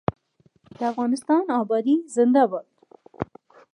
[0.75, 2.67] د افغانستان ابادي زنده باد.